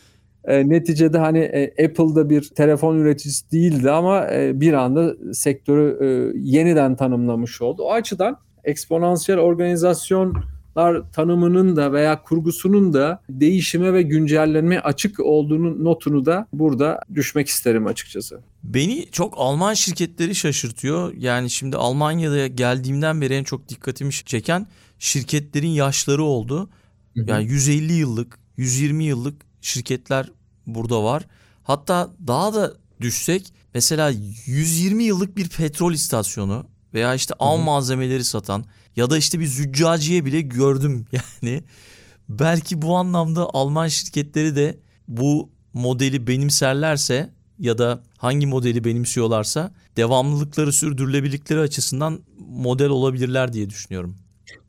[0.44, 6.38] E, neticede hani e, Apple'da bir telefon üreticisi değildi ama e, bir anda sektörü e,
[6.38, 7.82] yeniden tanımlamış oldu.
[7.82, 10.36] O açıdan eksponansiyel organizasyon
[11.12, 17.86] tanımının da veya kurgusunun da değişime ve güncellenme açık olduğunu notunu da burada düşmek isterim
[17.86, 18.40] açıkçası.
[18.64, 21.12] Beni çok Alman şirketleri şaşırtıyor.
[21.18, 24.66] Yani şimdi Almanya'da geldiğimden beri en çok dikkatimi çeken
[24.98, 26.70] şirketlerin yaşları oldu.
[27.14, 30.30] Yani 150 yıllık, 120 yıllık şirketler
[30.66, 31.26] burada var.
[31.62, 34.12] Hatta daha da düşsek mesela
[34.46, 38.64] 120 yıllık bir petrol istasyonu veya işte av malzemeleri satan
[38.96, 41.06] ya da işte bir züccaciye bile gördüm
[41.42, 41.62] yani.
[42.28, 44.78] Belki bu anlamda Alman şirketleri de
[45.08, 54.16] bu modeli benimserlerse ya da hangi modeli benimsiyorlarsa devamlılıkları sürdürülebilirlikleri açısından model olabilirler diye düşünüyorum.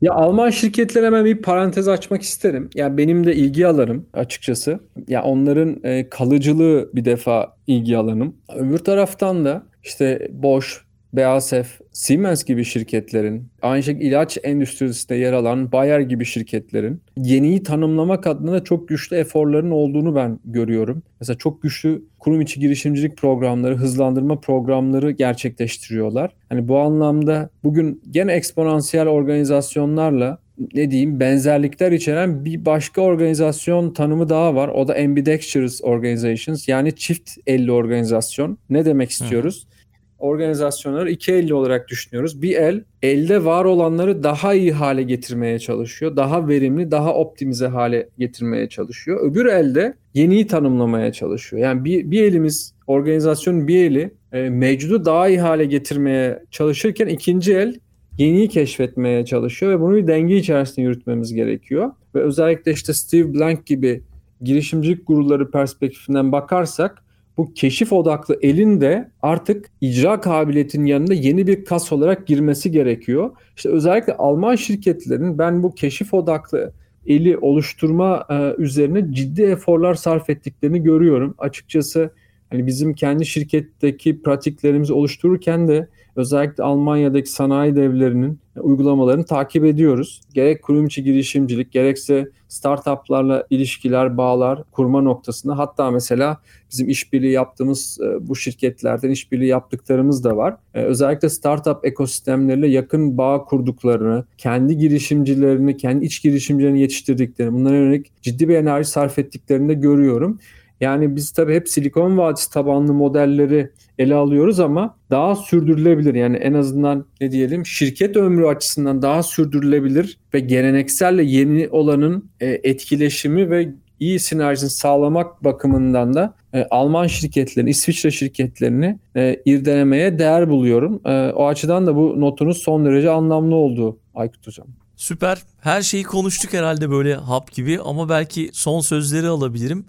[0.02, 2.70] Ya Alman şirketler hemen bir parantez açmak isterim.
[2.74, 4.80] Ya benim de ilgi alanım açıkçası.
[5.08, 8.36] Ya onların e, kalıcılığı bir defa ilgi alanım.
[8.56, 10.68] Öbür taraftan da işte Bosch,
[11.16, 18.26] BASF, Siemens gibi şirketlerin, aynı şekilde ilaç endüstrisinde yer alan Bayer gibi şirketlerin yeniyi tanımlamak
[18.26, 21.02] adına çok güçlü eforların olduğunu ben görüyorum.
[21.20, 26.30] Mesela çok güçlü kurum içi girişimcilik programları, hızlandırma programları gerçekleştiriyorlar.
[26.48, 30.38] Hani bu anlamda bugün gene eksponansiyel organizasyonlarla
[30.74, 34.68] ne diyeyim benzerlikler içeren bir başka organizasyon tanımı daha var.
[34.68, 38.58] O da ambidextrous organizations yani çift elli organizasyon.
[38.70, 39.66] Ne demek istiyoruz?
[39.70, 39.75] Hı
[40.18, 42.42] organizasyonları iki elli olarak düşünüyoruz.
[42.42, 46.16] Bir el elde var olanları daha iyi hale getirmeye çalışıyor.
[46.16, 49.30] Daha verimli, daha optimize hale getirmeye çalışıyor.
[49.30, 51.62] Öbür elde yeniyi tanımlamaya çalışıyor.
[51.62, 57.54] Yani bir, bir elimiz organizasyonun bir eli e, mevcudu daha iyi hale getirmeye çalışırken ikinci
[57.54, 57.74] el
[58.18, 61.90] yeniyi keşfetmeye çalışıyor ve bunu bir denge içerisinde yürütmemiz gerekiyor.
[62.14, 64.02] Ve özellikle işte Steve Blank gibi
[64.40, 67.02] girişimcilik gururları perspektifinden bakarsak
[67.36, 73.30] bu keşif odaklı elin de artık icra kabiliyetinin yanında yeni bir kas olarak girmesi gerekiyor.
[73.56, 76.72] İşte özellikle Alman şirketlerin ben bu keşif odaklı
[77.06, 81.34] eli oluşturma e, üzerine ciddi eforlar sarf ettiklerini görüyorum.
[81.38, 82.10] Açıkçası
[82.50, 90.20] hani bizim kendi şirketteki pratiklerimizi oluştururken de özellikle Almanya'daki sanayi devlerinin uygulamalarını takip ediyoruz.
[90.34, 96.36] Gerek kurum içi girişimcilik gerekse startuplarla ilişkiler, bağlar kurma noktasında hatta mesela
[96.70, 100.56] bizim işbirliği yaptığımız e, bu şirketlerden işbirliği yaptıklarımız da var.
[100.74, 108.22] E, özellikle startup ekosistemleriyle yakın bağ kurduklarını, kendi girişimcilerini, kendi iç girişimcilerini yetiştirdiklerini, bunlara yönelik
[108.22, 110.38] ciddi bir enerji sarf ettiklerini de görüyorum.
[110.80, 116.14] Yani biz tabii hep Silikon Vadisi tabanlı modelleri ele alıyoruz ama daha sürdürülebilir.
[116.14, 122.46] Yani en azından ne diyelim şirket ömrü açısından daha sürdürülebilir ve gelenekselle yeni olanın e,
[122.46, 130.48] etkileşimi ve iyi sinerjisini sağlamak bakımından da e, Alman şirketlerini, İsviçre şirketlerini e, irdelemeye değer
[130.48, 131.00] buluyorum.
[131.04, 134.66] E, o açıdan da bu notunuz son derece anlamlı oldu Aykut Hocam.
[134.96, 135.42] Süper.
[135.60, 139.86] Her şeyi konuştuk herhalde böyle hap gibi ama belki son sözleri alabilirim.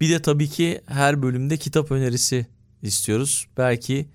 [0.00, 2.46] Bir de tabii ki her bölümde kitap önerisi
[2.82, 3.46] istiyoruz.
[3.56, 4.06] Belki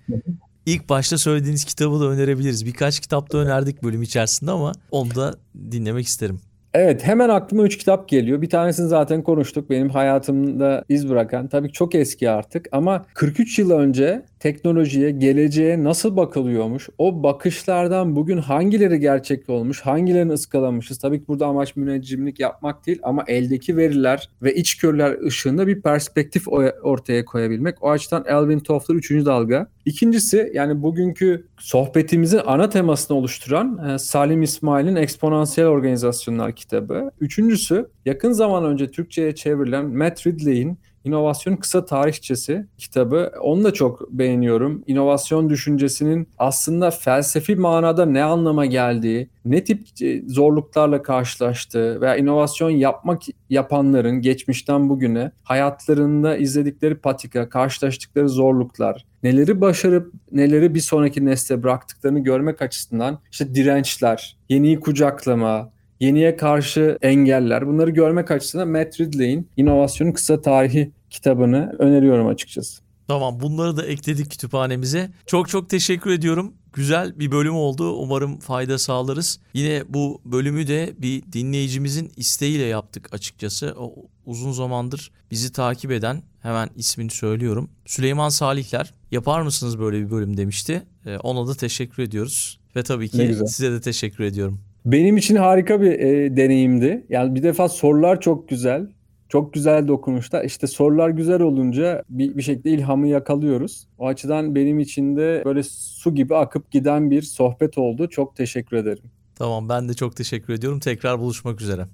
[0.66, 2.66] ilk başta söylediğiniz kitabı da önerebiliriz.
[2.66, 5.34] Birkaç kitap da önerdik bölüm içerisinde ama onu da
[5.70, 6.40] dinlemek isterim.
[6.74, 8.42] Evet hemen aklıma 3 kitap geliyor.
[8.42, 9.70] Bir tanesini zaten konuştuk.
[9.70, 11.48] Benim hayatımda iz bırakan.
[11.48, 16.88] Tabii çok eski artık ama 43 yıl önce teknolojiye, geleceğe nasıl bakılıyormuş?
[16.98, 20.98] O bakışlardan bugün hangileri gerçek olmuş, hangilerini ıskalamışız?
[20.98, 26.48] Tabii ki burada amaç müneccimlik yapmak değil ama eldeki veriler ve içgörüler ışığında bir perspektif
[26.82, 27.82] ortaya koyabilmek.
[27.82, 29.10] O açıdan Elvin Toffler 3.
[29.10, 29.66] dalga.
[29.84, 37.10] İkincisi yani bugünkü sohbetimizin ana temasını oluşturan e, Salim İsmail'in Eksponansiyel Organizasyonlar kitabı.
[37.20, 43.32] Üçüncüsü yakın zaman önce Türkçe'ye çevrilen Matt Ridley'in İnovasyon Kısa Tarihçesi kitabı.
[43.40, 44.84] Onu da çok beğeniyorum.
[44.86, 52.70] İnovasyon düşüncesinin aslında felsefi manada ne anlama geldiği, ne tip e, zorluklarla karşılaştığı veya inovasyon
[52.70, 61.62] yapmak yapanların geçmişten bugüne hayatlarında izledikleri patika, karşılaştıkları zorluklar, neleri başarıp neleri bir sonraki nesle
[61.62, 65.73] bıraktıklarını görmek açısından işte dirençler, yeniyi kucaklama,
[66.04, 72.84] yeniye karşı engeller bunları görmek açısından Matt Ridley'in İnovasyonun Kısa Tarihi kitabını öneriyorum açıkçası.
[73.08, 75.10] Tamam bunları da ekledik kütüphanemize.
[75.26, 76.52] Çok çok teşekkür ediyorum.
[76.72, 77.92] Güzel bir bölüm oldu.
[77.92, 79.40] Umarım fayda sağlarız.
[79.54, 83.74] Yine bu bölümü de bir dinleyicimizin isteğiyle yaptık açıkçası.
[83.78, 83.94] O
[84.26, 87.70] uzun zamandır bizi takip eden hemen ismini söylüyorum.
[87.86, 90.82] Süleyman Salihler yapar mısınız böyle bir bölüm demişti.
[91.06, 92.60] Ee, ona da teşekkür ediyoruz.
[92.76, 94.60] Ve tabii ki size de teşekkür ediyorum.
[94.84, 97.06] Benim için harika bir e, deneyimdi.
[97.08, 98.86] Yani bir defa sorular çok güzel.
[99.28, 100.44] Çok güzel dokunuşlar.
[100.44, 103.86] İşte sorular güzel olunca bir, bir şekilde ilhamı yakalıyoruz.
[103.98, 108.08] O açıdan benim için de böyle su gibi akıp giden bir sohbet oldu.
[108.08, 109.02] Çok teşekkür ederim.
[109.34, 110.80] Tamam ben de çok teşekkür ediyorum.
[110.80, 111.86] Tekrar buluşmak üzere.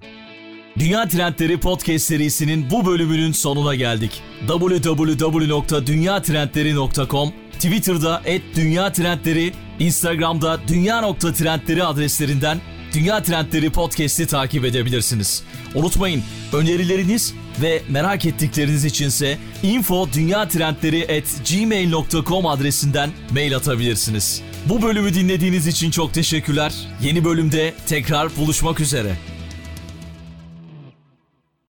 [0.78, 4.22] Dünya Trendleri Podcast serisinin bu bölümünün sonuna geldik.
[4.48, 8.22] www.dünyatrendleri.com Twitter'da
[8.54, 12.58] @dünya_trendleri, Instagram'da dünya.trendleri adreslerinden
[12.94, 15.42] Dünya Trendleri Podcast'i takip edebilirsiniz.
[15.74, 16.22] Unutmayın
[16.52, 20.08] önerileriniz ve merak ettikleriniz içinse info
[21.50, 24.42] gmail.com adresinden mail atabilirsiniz.
[24.66, 26.74] Bu bölümü dinlediğiniz için çok teşekkürler.
[27.02, 29.16] Yeni bölümde tekrar buluşmak üzere.